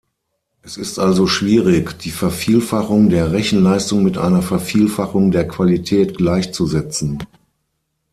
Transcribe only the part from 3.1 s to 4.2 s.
der Rechenleistung mit